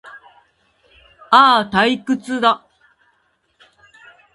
[1.29, 2.65] ああ、退屈だ